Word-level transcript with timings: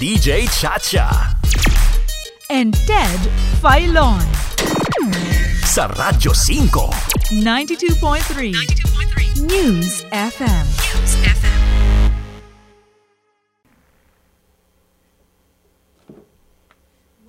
DJ 0.00 0.48
Chacha. 0.48 1.12
and 2.48 2.72
Ted 2.88 3.20
Filon. 3.60 4.24
Sa 5.60 5.92
Radyo 5.92 6.32
5. 6.32 7.36
92.3 7.44 9.44
News 9.44 10.08
FM. 10.08 10.66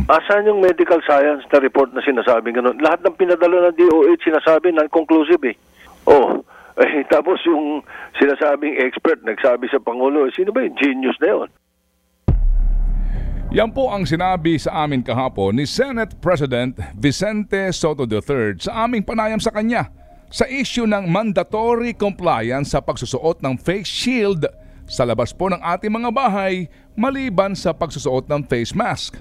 Asan 0.07 0.47
yung 0.47 0.63
medical 0.63 1.03
science 1.03 1.43
na 1.51 1.59
report 1.59 1.91
na 1.91 1.99
sinasabing 1.99 2.55
ganun? 2.55 2.79
Lahat 2.79 3.03
ng 3.03 3.19
pinadala 3.19 3.67
ng 3.67 3.75
DOH 3.75 4.23
sinasabi 4.23 4.71
non-conclusive 4.71 5.43
eh. 5.43 5.59
Oh, 6.07 6.39
eh, 6.79 7.03
tapos 7.11 7.43
yung 7.43 7.83
sinasabing 8.15 8.79
expert 8.79 9.19
nagsabi 9.27 9.67
sa 9.67 9.83
Pangulo, 9.83 10.23
eh, 10.23 10.31
sino 10.31 10.55
ba 10.55 10.63
yung 10.63 10.79
genius 10.79 11.19
na 11.19 11.35
yun? 11.35 11.51
Yan 13.51 13.67
po 13.75 13.91
ang 13.91 14.07
sinabi 14.07 14.55
sa 14.55 14.87
amin 14.87 15.03
kahapon 15.03 15.51
ni 15.51 15.67
Senate 15.67 16.15
President 16.23 16.71
Vicente 16.95 17.67
Soto 17.75 18.07
III 18.07 18.55
sa 18.63 18.87
aming 18.87 19.03
panayam 19.03 19.43
sa 19.43 19.51
kanya 19.51 19.91
sa 20.31 20.47
issue 20.47 20.87
ng 20.87 21.11
mandatory 21.11 21.91
compliance 21.91 22.71
sa 22.71 22.79
pagsusuot 22.79 23.43
ng 23.43 23.59
face 23.59 23.91
shield 23.91 24.47
sa 24.87 25.03
labas 25.03 25.35
po 25.35 25.51
ng 25.51 25.59
ating 25.59 25.91
mga 25.91 26.15
bahay 26.15 26.71
maliban 26.95 27.51
sa 27.51 27.75
pagsusuot 27.75 28.31
ng 28.31 28.39
face 28.47 28.71
mask. 28.71 29.19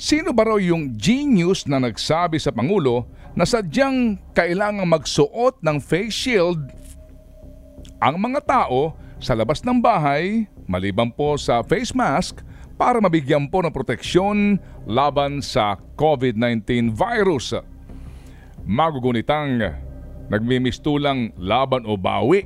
Sino 0.00 0.32
ba 0.32 0.48
raw 0.48 0.56
yung 0.56 0.96
genius 0.96 1.68
na 1.68 1.76
nagsabi 1.76 2.40
sa 2.40 2.56
Pangulo 2.56 3.04
na 3.36 3.44
sadyang 3.44 4.16
kailangang 4.32 4.88
magsuot 4.88 5.60
ng 5.60 5.76
face 5.84 6.16
shield 6.16 6.64
ang 8.00 8.16
mga 8.16 8.40
tao 8.40 8.96
sa 9.20 9.36
labas 9.36 9.60
ng 9.60 9.84
bahay 9.84 10.48
maliban 10.64 11.12
po 11.12 11.36
sa 11.36 11.60
face 11.60 11.92
mask 11.92 12.40
para 12.76 13.00
mabigyan 13.00 13.48
po 13.48 13.64
ng 13.64 13.72
proteksyon 13.72 14.60
laban 14.84 15.40
sa 15.40 15.80
COVID-19 15.96 16.92
virus. 16.92 17.56
Magugunitang 18.68 19.60
nagmimistulang 20.28 21.32
laban 21.40 21.88
o 21.88 21.96
bawi 21.96 22.44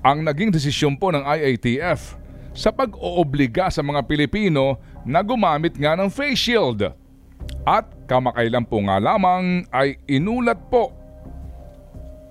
ang 0.00 0.24
naging 0.24 0.52
desisyon 0.52 0.96
po 0.96 1.12
ng 1.12 1.24
IATF 1.24 2.16
sa 2.56 2.72
pag-oobliga 2.72 3.68
sa 3.68 3.84
mga 3.84 4.00
Pilipino 4.08 4.80
na 5.04 5.20
gumamit 5.20 5.76
nga 5.76 5.92
ng 5.92 6.08
face 6.08 6.40
shield. 6.40 6.80
At 7.66 7.86
kamakailan 8.08 8.64
po 8.64 8.80
nga 8.88 8.96
lamang 8.96 9.68
ay 9.68 10.00
inulat 10.08 10.56
po 10.72 10.94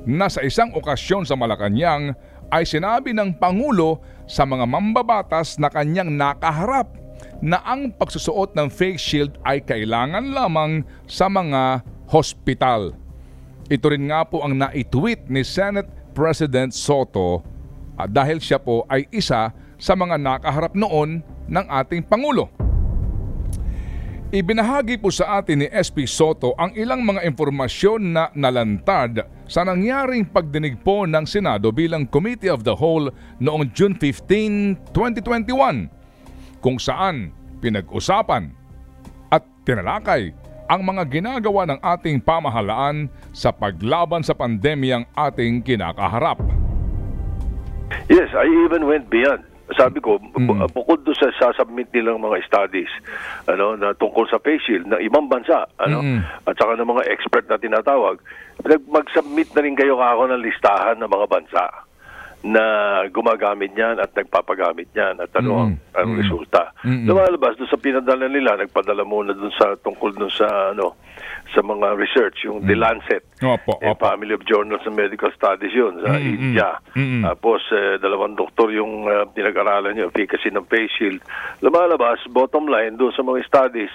na 0.06 0.30
sa 0.30 0.42
isang 0.46 0.74
okasyon 0.74 1.26
sa 1.26 1.38
Malacanang 1.38 2.14
ay 2.50 2.68
sinabi 2.68 3.14
ng 3.14 3.38
Pangulo 3.38 4.02
sa 4.26 4.46
mga 4.46 4.66
mambabatas 4.66 5.58
na 5.62 5.70
kanyang 5.70 6.14
nakaharap 6.14 6.94
na 7.42 7.62
ang 7.62 7.94
pagsusuot 7.94 8.58
ng 8.58 8.68
face 8.72 9.02
shield 9.02 9.38
ay 9.46 9.62
kailangan 9.62 10.34
lamang 10.34 10.82
sa 11.06 11.30
mga 11.30 11.86
hospital. 12.10 12.96
Ito 13.66 13.86
rin 13.90 14.10
nga 14.10 14.26
po 14.26 14.46
ang 14.46 14.58
naitweet 14.58 15.26
ni 15.30 15.42
Senate 15.42 15.90
President 16.14 16.74
Soto 16.74 17.42
at 17.98 18.12
dahil 18.14 18.38
siya 18.38 18.62
po 18.62 18.86
ay 18.92 19.10
isa 19.10 19.52
sa 19.76 19.94
mga 19.98 20.16
nakaharap 20.22 20.74
noon 20.78 21.22
ng 21.50 21.66
ating 21.70 22.06
Pangulo. 22.06 22.65
Ibinahagi 24.36 25.00
po 25.00 25.16
sa 25.16 25.40
atin 25.40 25.64
ni 25.64 25.68
SP 25.72 26.04
Soto 26.04 26.52
ang 26.60 26.76
ilang 26.76 27.08
mga 27.08 27.24
impormasyon 27.24 28.12
na 28.12 28.28
nalantad 28.36 29.24
sa 29.48 29.64
nangyaring 29.64 30.28
pagdinig 30.28 30.76
po 30.84 31.08
ng 31.08 31.24
Senado 31.24 31.72
bilang 31.72 32.04
Committee 32.04 32.52
of 32.52 32.68
the 32.68 32.76
Whole 32.76 33.08
noong 33.40 33.72
June 33.72 33.96
15, 33.96 34.92
2021 34.92 35.88
kung 36.60 36.76
saan 36.76 37.32
pinag-usapan 37.64 38.52
at 39.32 39.48
tinalakay 39.64 40.36
ang 40.68 40.84
mga 40.84 41.08
ginagawa 41.08 41.72
ng 41.72 41.80
ating 41.80 42.20
pamahalaan 42.20 43.08
sa 43.32 43.56
paglaban 43.56 44.20
sa 44.20 44.36
pandemyang 44.36 45.08
ating 45.16 45.64
kinakaharap. 45.64 46.44
Yes, 48.12 48.28
I 48.36 48.44
even 48.68 48.84
went 48.84 49.08
beyond. 49.08 49.55
Sabi 49.74 49.98
ko, 49.98 50.22
bu- 50.22 50.62
bukod 50.70 51.02
doon 51.02 51.18
sa 51.18 51.34
sasubmit 51.34 51.90
nilang 51.90 52.22
mga 52.22 52.46
studies 52.46 52.92
ano, 53.50 53.74
na 53.74 53.98
tungkol 53.98 54.30
sa 54.30 54.38
face 54.38 54.62
shield 54.62 54.86
ng 54.86 55.02
ibang 55.02 55.26
bansa 55.26 55.66
ano, 55.82 56.06
Mm. 56.06 56.22
at 56.46 56.54
saka 56.54 56.78
ng 56.78 56.86
mga 56.86 57.10
expert 57.10 57.50
na 57.50 57.58
tinatawag, 57.58 58.22
mag-submit 58.86 59.50
na 59.52 59.62
rin 59.62 59.74
kayo 59.74 59.98
kako 59.98 60.30
ng 60.30 60.44
listahan 60.44 61.02
ng 61.02 61.10
mga 61.10 61.26
bansa 61.26 61.64
na 62.46 62.66
gumagamit 63.10 63.74
niyan 63.74 63.98
at 63.98 64.14
nagpapagamit 64.14 64.86
niyan 64.94 65.18
at 65.18 65.34
ano 65.34 65.66
ang, 65.66 65.74
ang 65.98 66.14
resulta. 66.14 66.78
Mm-mm. 66.86 67.10
Lumalabas 67.10 67.58
doon 67.58 67.74
sa 67.74 67.82
pinadala 67.82 68.30
nila, 68.30 68.54
nagpadala 68.62 69.02
muna 69.02 69.34
doon 69.34 69.50
sa 69.58 69.74
tungkol 69.82 70.14
doon 70.14 70.30
sa 70.30 70.70
ano 70.70 70.94
sa 71.56 71.66
mga 71.66 71.98
research, 71.98 72.46
yung 72.46 72.68
The 72.68 72.76
Lancet, 72.78 73.24
Opo, 73.40 73.80
eh, 73.80 73.90
opo. 73.90 74.02
Family 74.06 74.36
of 74.36 74.44
Journals 74.46 74.84
of 74.84 74.94
Medical 74.94 75.32
Studies 75.34 75.74
yun 75.74 75.98
sa 76.04 76.20
Mm-mm. 76.20 76.36
India. 76.36 76.78
Mm-mm. 76.94 77.24
Tapos 77.26 77.66
eh, 77.74 77.98
dalawang 77.98 78.38
doktor 78.38 78.70
yung 78.76 79.08
uh, 79.10 79.26
pinag-aralan 79.32 79.98
yung 79.98 80.12
efficacy 80.12 80.52
ng 80.52 80.68
face 80.70 80.92
shield. 80.94 81.24
Lumalabas, 81.66 82.22
bottom 82.30 82.70
line 82.70 83.00
doon 83.00 83.14
sa 83.16 83.24
mga 83.24 83.42
studies, 83.48 83.94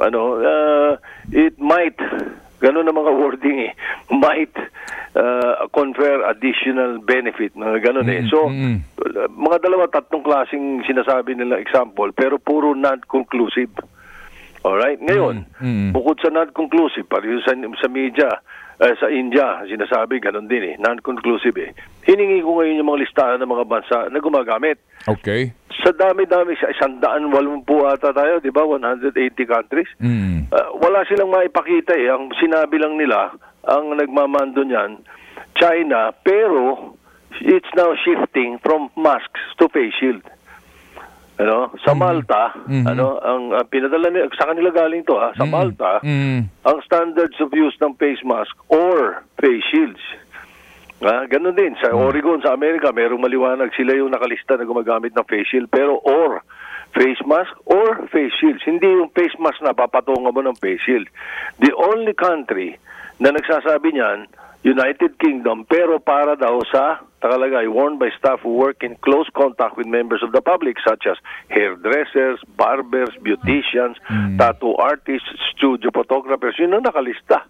ano, 0.00 0.40
uh, 0.40 0.92
it 1.30 1.54
might, 1.60 2.00
ganun 2.64 2.88
ang 2.88 2.96
mga 2.96 3.12
wording 3.20 3.70
eh, 3.70 3.72
might 4.10 4.56
uh, 5.16 5.68
confer 5.72 6.24
additional 6.28 6.98
benefit, 7.04 7.52
mga 7.56 7.84
ganun 7.84 8.08
eh. 8.08 8.24
So, 8.28 8.48
Mm-mm. 8.48 8.80
uh, 9.00 9.28
mga 9.28 9.68
dalawa, 9.68 9.88
tatlong 9.88 10.24
klaseng 10.24 10.84
sinasabi 10.88 11.36
nila 11.36 11.60
example, 11.60 12.12
pero 12.16 12.38
puro 12.40 12.72
non-conclusive. 12.72 13.72
Alright? 14.62 15.02
Ngayon, 15.02 15.58
Mm, 15.58 15.90
mm. 15.90 15.90
bukod 15.90 16.22
sa 16.22 16.30
non-conclusive, 16.30 17.10
pareho 17.10 17.42
sa, 17.42 17.52
sa 17.82 17.88
media, 17.90 18.30
eh, 18.82 18.94
sa 18.98 19.06
India, 19.10 19.62
sinasabi, 19.66 20.18
ganun 20.18 20.50
din 20.50 20.62
eh, 20.62 20.74
non-conclusive 20.78 21.54
eh. 21.58 21.70
Hiningi 22.06 22.42
ko 22.42 22.58
ngayon 22.58 22.78
yung 22.82 22.90
mga 22.90 23.02
listahan 23.06 23.38
ng 23.42 23.50
mga 23.50 23.66
bansa 23.66 23.98
na 24.10 24.18
gumagamit. 24.18 24.78
Okay? 25.06 25.54
Sa 25.82 25.90
dami-dami, 25.94 26.54
sa 26.58 26.70
isang 26.70 26.98
daan 27.02 27.30
walumpu 27.30 27.86
ata 27.86 28.10
tayo, 28.14 28.38
di 28.38 28.50
ba? 28.50 28.62
180 28.66 29.14
countries. 29.46 29.90
Mm. 30.02 30.50
Uh, 30.50 30.68
wala 30.78 31.02
silang 31.06 31.30
maipakita 31.30 31.94
eh. 31.94 32.10
Ang 32.10 32.30
sinabi 32.38 32.78
lang 32.78 32.98
nila, 32.98 33.34
ang 33.64 33.94
nagmamando 33.94 34.62
niyan, 34.62 34.98
China, 35.54 36.10
pero 36.22 36.92
it's 37.40 37.68
now 37.74 37.94
shifting 37.96 38.58
from 38.58 38.90
masks 38.96 39.40
to 39.58 39.68
face 39.70 39.94
shield. 39.98 40.22
Ano, 41.40 41.72
sa 41.82 41.96
Malta, 41.96 42.52
Mhm. 42.68 42.84
ano, 42.86 43.18
ang 43.18 43.42
uh, 43.56 43.64
pinadala 43.64 44.12
nila 44.12 44.28
sa 44.36 44.52
kanila 44.52 44.68
galing 44.70 45.02
to 45.02 45.16
ha, 45.16 45.32
sa 45.34 45.42
Mm. 45.42 45.50
Malta, 45.50 45.92
Mm. 46.04 46.44
ang 46.62 46.78
standards 46.84 47.40
of 47.40 47.50
use 47.50 47.74
ng 47.80 47.96
face 47.96 48.20
mask 48.22 48.52
or 48.68 49.24
face 49.40 49.64
shields. 49.72 50.02
Ah, 51.02 51.26
ganun 51.26 51.56
din 51.58 51.74
sa 51.82 51.90
Oregon 51.90 52.38
sa 52.46 52.54
Amerika, 52.54 52.94
merong 52.94 53.18
maliwanag 53.18 53.74
sila 53.74 53.90
yung 53.96 54.14
nakalista 54.14 54.54
na 54.54 54.62
gumagamit 54.62 55.10
ng 55.16 55.26
face 55.26 55.50
shield 55.50 55.66
pero 55.66 55.98
or 55.98 56.46
face 56.92 57.20
mask 57.24 57.52
or 57.66 58.06
face 58.12 58.32
shields. 58.36 58.62
Hindi 58.64 58.86
yung 58.86 59.10
face 59.12 59.36
mask 59.40 59.60
na 59.64 59.72
papatungan 59.72 60.32
mo 60.32 60.40
ng 60.44 60.56
face 60.60 60.80
shield. 60.84 61.08
The 61.60 61.72
only 61.72 62.12
country 62.12 62.76
na 63.20 63.32
nagsasabi 63.32 63.96
niyan, 63.96 64.28
United 64.62 65.18
Kingdom, 65.18 65.66
pero 65.66 65.98
para 65.98 66.38
daw 66.38 66.62
sa 66.70 67.02
takalagay, 67.18 67.66
worn 67.66 67.98
by 67.98 68.14
staff 68.14 68.38
who 68.46 68.54
work 68.54 68.86
in 68.86 68.94
close 69.02 69.26
contact 69.34 69.74
with 69.74 69.90
members 69.90 70.22
of 70.22 70.30
the 70.30 70.38
public 70.38 70.78
such 70.86 71.02
as 71.10 71.18
hairdressers, 71.50 72.38
barbers, 72.54 73.10
beauticians, 73.26 73.98
tattoo 74.38 74.78
artists, 74.78 75.26
studio 75.50 75.90
photographers. 75.90 76.54
Yun 76.62 76.78
ang 76.78 76.86
nakalista. 76.86 77.42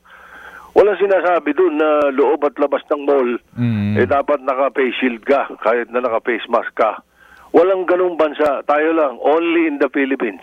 Walang 0.72 0.97
sinasabi 0.97 1.53
doon 1.53 1.76
na 1.76 2.09
loob 2.16 2.48
at 2.48 2.56
labas 2.56 2.80
ng 2.88 3.04
mall, 3.04 3.36
Mm. 3.60 4.00
eh 4.00 4.09
dapat 4.09 4.41
naka-face 4.41 4.97
shield 5.04 5.20
ka, 5.28 5.53
kahit 5.60 5.92
na 5.92 6.00
naka-face 6.00 6.48
mask 6.48 6.72
ka. 6.72 7.04
Walang 7.53 7.85
ganung 7.85 8.17
bansa. 8.17 8.65
Tayo 8.65 8.97
lang, 8.97 9.21
only 9.21 9.69
in 9.69 9.77
the 9.77 9.89
Philippines. 9.93 10.41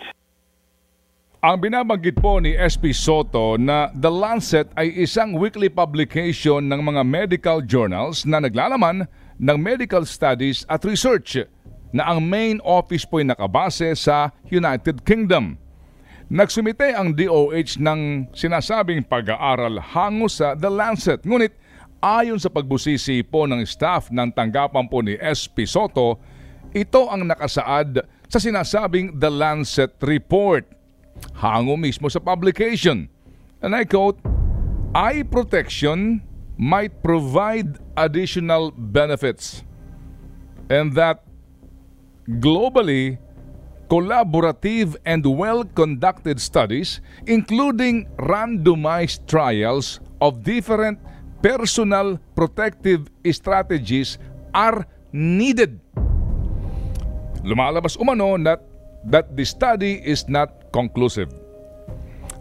Ang 1.42 1.58
binabanggit 1.58 2.20
po 2.20 2.38
ni 2.38 2.54
SP 2.54 2.94
Soto 2.94 3.58
na 3.58 3.90
The 3.96 4.12
Lancet 4.12 4.70
ay 4.78 4.94
isang 4.94 5.34
weekly 5.34 5.66
publication 5.72 6.70
ng 6.70 6.80
mga 6.84 7.02
medical 7.02 7.58
journals 7.64 8.22
na 8.28 8.38
naglalaman 8.38 9.10
ng 9.40 9.58
medical 9.58 10.06
studies 10.06 10.62
at 10.70 10.86
research 10.86 11.40
na 11.90 12.06
ang 12.06 12.22
main 12.22 12.62
office 12.62 13.02
po 13.02 13.18
ay 13.18 13.26
nakabase 13.26 13.90
sa 13.98 14.30
United 14.46 15.02
Kingdom. 15.02 15.58
Nagsumite 16.30 16.94
ang 16.94 17.10
DOH 17.10 17.82
ng 17.82 18.30
sinasabing 18.30 19.02
pag-aaral 19.02 19.82
hango 19.82 20.30
sa 20.30 20.54
The 20.54 20.70
Lancet. 20.70 21.26
Ngunit 21.26 21.58
ayon 21.98 22.38
sa 22.38 22.54
pagbusisi 22.54 23.26
po 23.26 23.50
ng 23.50 23.66
staff 23.66 24.14
ng 24.14 24.30
tanggapan 24.30 24.86
po 24.86 25.02
ni 25.02 25.18
SP 25.18 25.66
Soto, 25.66 26.22
ito 26.70 27.10
ang 27.10 27.26
nakasaad 27.26 28.06
sa 28.30 28.38
sinasabing 28.38 29.18
The 29.18 29.30
Lancet 29.30 29.98
Report 30.06 30.62
hango 31.36 31.74
mismo 31.74 32.06
sa 32.06 32.22
publication. 32.22 33.10
And 33.60 33.76
I 33.76 33.84
quote, 33.84 34.16
eye 34.94 35.26
protection 35.26 36.22
might 36.56 37.02
provide 37.02 37.80
additional 37.96 38.70
benefits 38.72 39.64
and 40.70 40.92
that 40.94 41.24
globally 42.38 43.18
collaborative 43.90 44.94
and 45.02 45.26
well-conducted 45.26 46.38
studies 46.38 47.02
including 47.26 48.06
randomized 48.22 49.26
trials 49.26 49.98
of 50.22 50.44
different 50.46 51.00
personal 51.42 52.20
protective 52.36 53.08
strategies 53.32 54.20
are 54.54 54.86
needed. 55.12 55.80
Lumalabas 57.40 57.96
umano 57.96 58.36
that, 58.44 58.60
that 59.08 59.26
the 59.32 59.44
study 59.44 60.00
is 60.04 60.28
not 60.28 60.68
conclusive. 60.72 61.32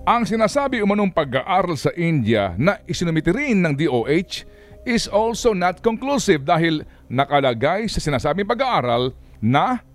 Ang 0.04 0.26
sinasabi 0.26 0.82
umanong 0.82 1.14
pag-aaral 1.14 1.78
sa 1.78 1.94
India 1.94 2.58
na 2.58 2.82
isinumiti 2.90 3.30
rin 3.30 3.62
ng 3.62 3.78
DOH 3.78 4.44
is 4.88 5.06
also 5.06 5.54
not 5.54 5.86
conclusive 5.86 6.44
dahil 6.44 6.82
nakalagay 7.12 7.86
sa 7.86 8.02
sinasabing 8.02 8.48
pag-aaral 8.48 9.14
na 9.38 9.86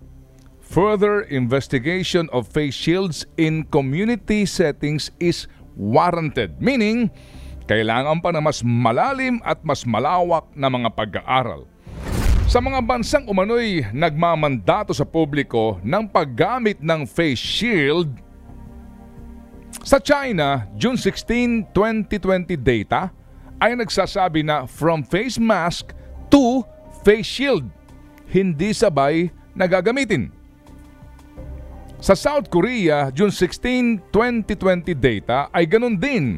further 0.63 1.27
investigation 1.29 2.25
of 2.33 2.49
face 2.49 2.73
shields 2.73 3.27
in 3.37 3.67
community 3.69 4.47
settings 4.47 5.13
is 5.21 5.45
warranted. 5.77 6.57
Meaning, 6.57 7.11
kailangan 7.69 8.23
pa 8.23 8.33
ng 8.33 8.41
mas 8.41 8.63
malalim 8.65 9.37
at 9.45 9.61
mas 9.61 9.85
malawak 9.85 10.49
na 10.57 10.71
mga 10.71 10.89
pag-aaral. 10.95 11.69
Sa 12.45 12.61
mga 12.61 12.77
bansang 12.85 13.25
umano'y 13.25 13.89
nagmamandato 13.89 14.93
sa 14.93 15.01
publiko 15.01 15.81
ng 15.81 16.05
paggamit 16.05 16.77
ng 16.77 17.01
face 17.09 17.41
shield, 17.41 18.21
sa 19.81 19.97
China, 19.97 20.69
June 20.77 20.93
16, 20.93 21.73
2020 21.73 22.53
data 22.61 23.09
ay 23.57 23.73
nagsasabi 23.73 24.45
na 24.45 24.69
from 24.69 25.01
face 25.01 25.41
mask 25.41 25.97
to 26.29 26.61
face 27.01 27.25
shield, 27.25 27.65
hindi 28.29 28.77
sabay 28.77 29.33
nagagamitin. 29.57 30.29
Sa 31.97 32.13
South 32.13 32.53
Korea, 32.53 33.09
June 33.09 33.33
16, 33.33 34.13
2020 34.13 34.93
data 34.93 35.49
ay 35.49 35.65
ganun 35.65 35.97
din. 35.97 36.37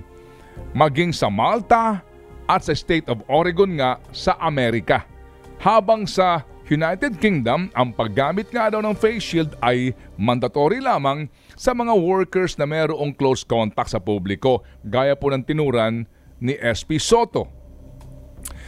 Maging 0.72 1.12
sa 1.12 1.28
Malta 1.28 2.00
at 2.48 2.64
sa 2.64 2.72
State 2.72 3.12
of 3.12 3.20
Oregon 3.28 3.76
nga 3.76 4.00
sa 4.16 4.40
Amerika. 4.40 5.17
Habang 5.58 6.06
sa 6.06 6.46
United 6.68 7.18
Kingdom, 7.18 7.72
ang 7.72 7.96
paggamit 7.96 8.52
nga 8.52 8.68
daw 8.68 8.84
ng 8.84 8.94
face 8.94 9.24
shield 9.24 9.56
ay 9.64 9.96
mandatory 10.20 10.84
lamang 10.84 11.32
sa 11.56 11.72
mga 11.72 11.96
workers 11.96 12.60
na 12.60 12.68
mayroong 12.68 13.16
close 13.16 13.42
contact 13.48 13.96
sa 13.96 14.04
publiko, 14.04 14.62
gaya 14.84 15.16
po 15.16 15.32
ng 15.32 15.42
tinuran 15.48 16.04
ni 16.38 16.54
SP 16.60 17.02
Soto. 17.02 17.48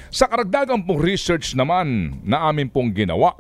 Sa 0.10 0.26
karagdagang 0.26 0.88
pong 0.88 0.98
research 0.98 1.54
naman 1.54 2.18
na 2.26 2.50
amin 2.50 2.72
pong 2.72 2.90
ginawa, 2.90 3.38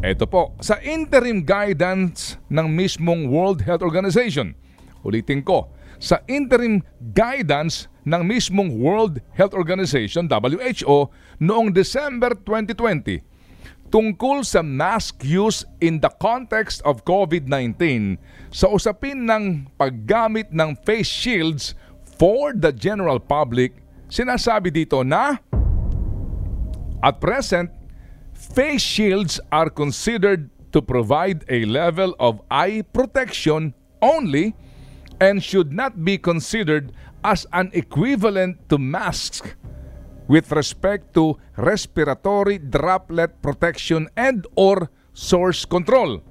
ito 0.00 0.24
po, 0.24 0.56
sa 0.62 0.80
interim 0.80 1.44
guidance 1.44 2.40
ng 2.48 2.70
mismong 2.70 3.28
World 3.28 3.60
Health 3.66 3.84
Organization, 3.84 4.56
ulitin 5.04 5.44
ko, 5.44 5.68
sa 6.00 6.22
interim 6.30 6.80
guidance 7.12 7.90
ng 8.06 8.22
mismong 8.22 8.78
World 8.78 9.18
Health 9.34 9.52
Organization, 9.52 10.30
WHO, 10.30 11.10
noong 11.42 11.74
December 11.74 12.38
2020, 12.38 13.18
tungkol 13.90 14.46
sa 14.46 14.62
mask 14.62 15.26
use 15.26 15.66
in 15.82 15.98
the 15.98 16.10
context 16.22 16.78
of 16.86 17.02
COVID-19 17.02 18.14
sa 18.54 18.70
usapin 18.70 19.26
ng 19.26 19.66
paggamit 19.74 20.50
ng 20.54 20.78
face 20.86 21.10
shields 21.10 21.74
for 22.16 22.54
the 22.54 22.70
general 22.70 23.18
public, 23.18 23.82
sinasabi 24.06 24.70
dito 24.70 25.02
na 25.02 25.42
at 27.02 27.18
present, 27.18 27.70
face 28.34 28.82
shields 28.82 29.38
are 29.50 29.70
considered 29.70 30.50
to 30.70 30.82
provide 30.82 31.46
a 31.50 31.66
level 31.66 32.14
of 32.18 32.42
eye 32.50 32.82
protection 32.90 33.74
only 34.02 34.54
and 35.20 35.40
should 35.40 35.72
not 35.72 36.04
be 36.04 36.18
considered 36.18 36.92
as 37.26 37.42
an 37.50 37.74
equivalent 37.74 38.54
to 38.70 38.78
masks 38.78 39.58
with 40.30 40.54
respect 40.54 41.10
to 41.10 41.34
respiratory 41.58 42.62
droplet 42.62 43.42
protection 43.42 44.06
and 44.14 44.46
or 44.54 44.86
source 45.10 45.66
control. 45.66 46.22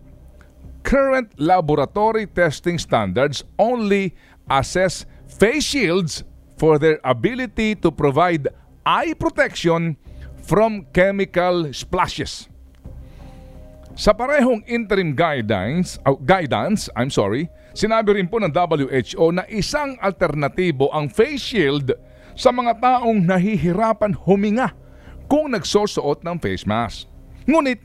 Current 0.87 1.35
laboratory 1.35 2.31
testing 2.31 2.79
standards 2.79 3.43
only 3.59 4.15
assess 4.47 5.03
face 5.27 5.67
shields 5.67 6.23
for 6.55 6.79
their 6.79 7.03
ability 7.03 7.75
to 7.83 7.91
provide 7.91 8.47
eye 8.87 9.11
protection 9.19 9.97
from 10.47 10.87
chemical 10.95 11.75
splashes. 11.75 12.47
Sa 13.95 14.11
parehong 14.11 14.63
interim 14.67 15.15
guidance, 15.15 15.99
uh, 16.07 16.15
guidance, 16.19 16.87
I'm 16.95 17.09
sorry, 17.09 17.49
sinabi 17.75 18.17
rin 18.17 18.31
po 18.31 18.39
ng 18.39 18.49
WHO 18.49 19.35
na 19.35 19.43
isang 19.51 19.99
alternatibo 19.99 20.87
ang 20.95 21.11
face 21.11 21.43
shield 21.43 21.91
sa 22.33 22.49
mga 22.49 22.79
taong 22.79 23.21
nahihirapan 23.27 24.15
huminga 24.25 24.71
kung 25.27 25.51
nagsosuot 25.51 26.23
ng 26.23 26.39
face 26.39 26.63
mask. 26.63 27.11
Ngunit, 27.45 27.83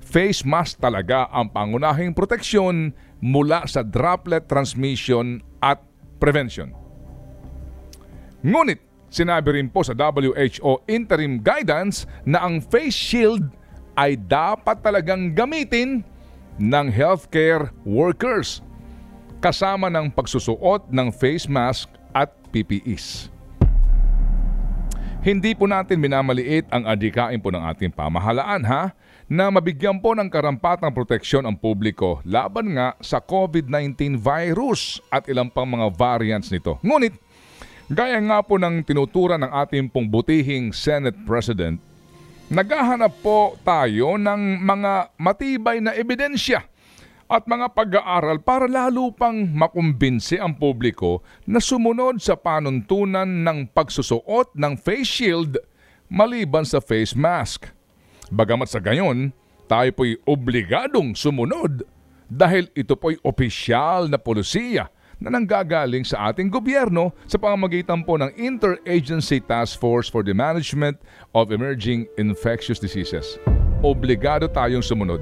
face 0.00 0.46
mask 0.46 0.78
talaga 0.78 1.26
ang 1.34 1.50
pangunahing 1.50 2.14
proteksyon 2.14 2.94
mula 3.18 3.66
sa 3.66 3.82
droplet 3.82 4.46
transmission 4.46 5.42
at 5.58 5.82
prevention. 6.22 6.72
Ngunit, 8.44 8.80
sinabi 9.08 9.56
rin 9.56 9.72
po 9.72 9.80
sa 9.80 9.96
WHO 9.96 10.84
interim 10.86 11.40
guidance 11.40 12.04
na 12.28 12.44
ang 12.44 12.60
face 12.60 12.94
shield 12.94 13.42
ay 13.96 14.18
dapat 14.18 14.82
talagang 14.84 15.32
gamitin 15.32 16.02
ng 16.60 16.86
healthcare 16.90 17.70
workers 17.82 18.62
kasama 19.44 19.92
ng 19.92 20.08
pagsusuot 20.08 20.88
ng 20.88 21.12
face 21.12 21.44
mask 21.44 21.92
at 22.16 22.32
PPEs. 22.48 23.28
Hindi 25.20 25.52
po 25.52 25.68
natin 25.68 26.00
minamaliit 26.00 26.64
ang 26.72 26.88
adikain 26.88 27.36
po 27.40 27.52
ng 27.52 27.60
ating 27.60 27.92
pamahalaan 27.92 28.64
ha 28.64 28.96
na 29.28 29.48
mabigyan 29.52 30.00
po 30.00 30.16
ng 30.16 30.28
karampatang 30.32 30.92
proteksyon 30.92 31.44
ang 31.44 31.56
publiko 31.56 32.24
laban 32.24 32.76
nga 32.76 32.96
sa 33.04 33.20
COVID-19 33.20 34.16
virus 34.16 35.00
at 35.12 35.28
ilang 35.28 35.52
pang 35.52 35.68
mga 35.68 35.92
variants 35.92 36.48
nito. 36.48 36.80
Ngunit, 36.80 37.12
gaya 37.88 38.20
nga 38.20 38.40
po 38.44 38.56
ng 38.56 38.84
tinuturan 38.84 39.44
ng 39.44 39.52
ating 39.64 39.92
pong 39.92 40.08
butihing 40.08 40.72
Senate 40.76 41.16
President, 41.24 41.80
naghahanap 42.52 43.12
po 43.24 43.56
tayo 43.64 44.20
ng 44.20 44.60
mga 44.60 45.16
matibay 45.16 45.80
na 45.80 45.96
ebidensya 45.96 46.64
at 47.34 47.50
mga 47.50 47.74
pag-aaral 47.74 48.38
para 48.38 48.70
lalo 48.70 49.10
pang 49.10 49.34
makumbinsi 49.34 50.38
ang 50.38 50.54
publiko 50.54 51.18
na 51.50 51.58
sumunod 51.58 52.22
sa 52.22 52.38
panuntunan 52.38 53.26
ng 53.26 53.74
pagsusuot 53.74 54.54
ng 54.54 54.78
face 54.78 55.10
shield 55.10 55.58
maliban 56.06 56.62
sa 56.62 56.78
face 56.78 57.18
mask. 57.18 57.74
Bagamat 58.30 58.70
sa 58.70 58.78
gayon, 58.78 59.34
tayo 59.66 59.90
po'y 59.90 60.14
obligadong 60.22 61.18
sumunod 61.18 61.82
dahil 62.30 62.70
ito 62.70 62.94
po'y 62.94 63.18
opisyal 63.26 64.06
na 64.06 64.14
polisiya 64.14 64.86
na 65.18 65.34
nanggagaling 65.34 66.06
sa 66.06 66.30
ating 66.30 66.46
gobyerno 66.46 67.10
sa 67.26 67.34
pamamagitan 67.34 68.06
po 68.06 68.14
ng 68.14 68.30
Interagency 68.38 69.42
Task 69.42 69.82
Force 69.82 70.06
for 70.06 70.22
the 70.22 70.30
Management 70.30 71.02
of 71.34 71.50
Emerging 71.50 72.06
Infectious 72.14 72.78
Diseases. 72.78 73.42
Obligado 73.82 74.46
tayong 74.46 74.86
sumunod. 74.86 75.18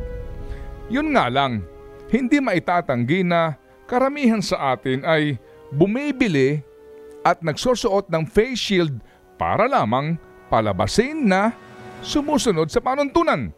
Yun 0.93 1.17
nga 1.17 1.33
lang, 1.33 1.65
hindi 2.13 2.45
maitatanggi 2.45 3.25
na 3.25 3.57
karamihan 3.89 4.45
sa 4.45 4.77
atin 4.77 5.01
ay 5.09 5.41
bumibili 5.73 6.61
at 7.25 7.41
nagsusuot 7.41 8.13
ng 8.13 8.29
face 8.29 8.61
shield 8.61 8.93
para 9.41 9.65
lamang 9.65 10.21
palabasin 10.53 11.25
na 11.25 11.57
sumusunod 12.05 12.69
sa 12.69 12.85
panuntunan. 12.85 13.49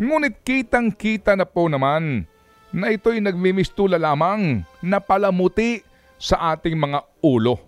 Ngunit 0.00 0.40
kitang-kita 0.40 1.36
na 1.36 1.44
po 1.44 1.68
naman 1.68 2.24
na 2.72 2.90
ito'y 2.90 3.20
nagmimistula 3.20 4.00
lamang 4.00 4.64
na 4.80 4.98
palamuti 4.98 5.84
sa 6.16 6.56
ating 6.56 6.74
mga 6.74 7.04
ulo. 7.20 7.60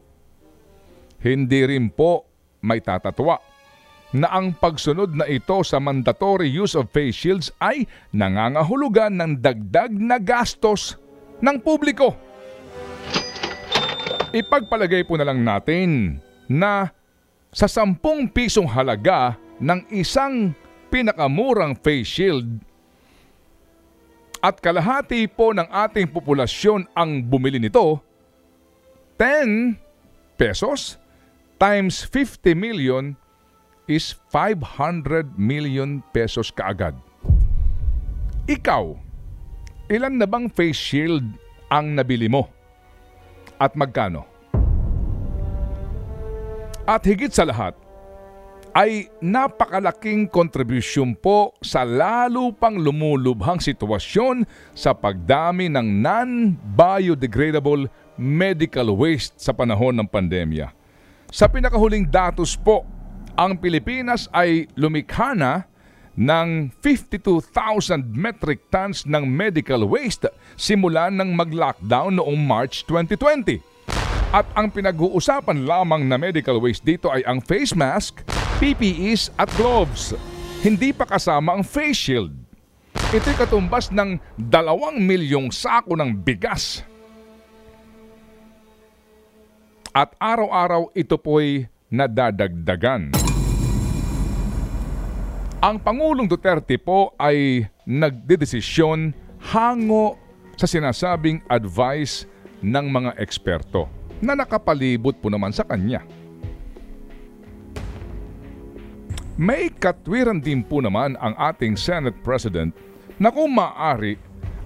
Hindi 1.20 1.60
rin 1.68 1.92
po 1.92 2.24
may 2.64 2.80
tatatwa 2.80 3.38
na 4.14 4.30
ang 4.30 4.54
pagsunod 4.54 5.18
na 5.18 5.26
ito 5.26 5.62
sa 5.66 5.82
mandatory 5.82 6.46
use 6.46 6.78
of 6.78 6.90
face 6.94 7.16
shields 7.16 7.50
ay 7.58 7.88
nangangahulugan 8.14 9.18
ng 9.18 9.42
dagdag 9.42 9.90
na 9.90 10.22
gastos 10.22 10.94
ng 11.42 11.58
publiko. 11.58 12.14
Ipagpalagay 14.30 15.02
po 15.06 15.18
na 15.18 15.26
lang 15.26 15.42
natin 15.42 16.20
na 16.46 16.90
sa 17.50 17.66
10 17.66 17.98
pisong 18.30 18.68
halaga 18.68 19.34
ng 19.58 19.88
isang 19.96 20.52
pinakamurang 20.92 21.74
face 21.74 22.06
shield 22.06 22.46
at 24.44 24.62
kalahati 24.62 25.26
po 25.26 25.50
ng 25.50 25.66
ating 25.66 26.06
populasyon 26.06 26.86
ang 26.94 27.18
bumili 27.24 27.58
nito, 27.58 27.98
10 29.18 29.74
pesos 30.36 31.00
times 31.56 32.04
50 32.04 32.52
million 32.52 33.16
is 33.86 34.14
500 34.34 35.38
million 35.38 36.02
pesos 36.10 36.50
kaagad. 36.50 36.94
Ikaw, 38.46 38.94
ilan 39.90 40.14
na 40.18 40.26
bang 40.26 40.46
face 40.50 40.78
shield 40.78 41.26
ang 41.70 41.94
nabili 41.94 42.30
mo? 42.30 42.50
At 43.58 43.74
magkano? 43.74 44.26
At 46.86 47.02
higit 47.02 47.34
sa 47.34 47.42
lahat, 47.42 47.74
ay 48.76 49.08
napakalaking 49.24 50.28
kontribusyon 50.28 51.16
po 51.16 51.56
sa 51.64 51.80
lalo 51.80 52.52
pang 52.52 52.76
lumulubhang 52.76 53.56
sitwasyon 53.56 54.44
sa 54.76 54.92
pagdami 54.92 55.72
ng 55.72 56.04
non-biodegradable 56.04 57.88
medical 58.20 58.92
waste 58.92 59.32
sa 59.40 59.56
panahon 59.56 59.96
ng 59.96 60.04
pandemya. 60.04 60.76
Sa 61.32 61.48
pinakahuling 61.48 62.04
datos 62.04 62.52
po, 62.52 62.84
ang 63.36 63.60
Pilipinas 63.60 64.32
ay 64.32 64.64
lumikha 64.80 65.36
na 65.36 65.68
ng 66.16 66.72
52,000 66.80 68.16
metric 68.16 68.72
tons 68.72 69.04
ng 69.04 69.28
medical 69.28 69.84
waste 69.84 70.32
simula 70.56 71.12
ng 71.12 71.36
mag-lockdown 71.36 72.16
noong 72.16 72.40
March 72.40 72.88
2020. 72.88 73.60
At 74.32 74.48
ang 74.56 74.72
pinag-uusapan 74.72 75.68
lamang 75.68 76.08
na 76.08 76.16
medical 76.16 76.56
waste 76.58 76.82
dito 76.82 77.12
ay 77.12 77.22
ang 77.28 77.44
face 77.44 77.76
mask, 77.76 78.24
PPEs 78.56 79.28
at 79.36 79.52
gloves. 79.60 80.16
Hindi 80.64 80.96
pa 80.96 81.04
kasama 81.04 81.60
ang 81.60 81.62
face 81.62 82.00
shield. 82.10 82.32
Ito'y 83.12 83.36
katumbas 83.36 83.92
ng 83.92 84.18
dalawang 84.34 84.98
milyong 84.98 85.52
sako 85.52 85.94
ng 85.94 86.16
bigas. 86.24 86.80
At 89.92 90.16
araw-araw 90.16 90.96
ito 90.96 91.20
po'y 91.20 91.68
nadadagdagan. 91.92 93.25
Ang 95.66 95.82
Pangulong 95.82 96.30
Duterte 96.30 96.78
po 96.78 97.10
ay 97.18 97.66
nagdedesisyon 97.90 99.10
hango 99.50 100.14
sa 100.54 100.62
sinasabing 100.62 101.42
advice 101.50 102.22
ng 102.62 102.86
mga 102.86 103.18
eksperto 103.18 103.90
na 104.22 104.38
nakapalibot 104.38 105.18
po 105.18 105.26
naman 105.26 105.50
sa 105.50 105.66
kanya. 105.66 106.06
May 109.34 109.74
katwiran 109.74 110.38
din 110.38 110.62
po 110.62 110.78
naman 110.78 111.18
ang 111.18 111.34
ating 111.34 111.74
Senate 111.74 112.14
President 112.22 112.70
na 113.18 113.34
kung 113.34 113.50
maaari 113.50 114.14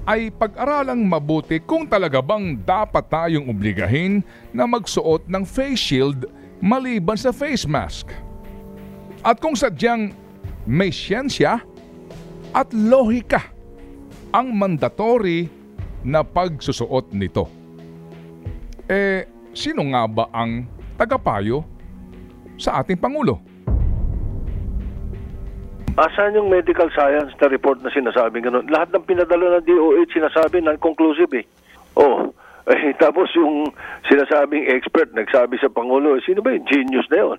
ay 0.05 0.29
pag-aralang 0.29 1.01
mabuti 1.01 1.65
kung 1.65 1.89
talaga 1.89 2.21
bang 2.21 2.61
dapat 2.61 3.09
tayong 3.09 3.49
obligahin 3.49 4.21
na 4.53 4.69
magsuot 4.69 5.25
ng 5.33 5.49
face 5.49 5.81
shield 5.81 6.29
maliban 6.61 7.17
sa 7.17 7.33
face 7.33 7.65
mask. 7.65 8.13
At 9.25 9.41
kung 9.41 9.57
sadyang 9.57 10.13
may 10.69 10.93
siyensya 10.93 11.63
at 12.51 12.69
lohika 12.75 13.41
ang 14.35 14.53
mandatory 14.55 15.47
na 16.05 16.25
pagsusuot 16.25 17.13
nito. 17.13 17.47
Eh, 18.91 19.27
sino 19.55 19.87
nga 19.95 20.03
ba 20.11 20.25
ang 20.35 20.67
tagapayo 20.99 21.63
sa 22.59 22.83
ating 22.83 22.99
Pangulo? 22.99 23.39
Asan 26.01 26.39
yung 26.39 26.49
medical 26.49 26.89
science 26.95 27.35
na 27.37 27.51
report 27.51 27.83
na 27.83 27.93
sinasabing 27.93 28.47
ganun? 28.47 28.65
Lahat 28.71 28.89
ng 28.95 29.05
pinadala 29.05 29.59
ng 29.59 29.67
DOH 29.67 30.17
sinasabi 30.17 30.63
non-conclusive 30.65 31.31
eh. 31.37 31.47
Oh, 31.99 32.31
eh, 32.73 32.95
tapos 32.97 33.29
yung 33.37 33.69
sinasabing 34.07 34.71
expert 34.71 35.11
nagsabi 35.13 35.59
sa 35.59 35.69
Pangulo, 35.69 36.17
eh, 36.17 36.23
sino 36.25 36.41
ba 36.41 36.55
yung 36.55 36.67
genius 36.71 37.09
na 37.11 37.19
yun? 37.19 37.39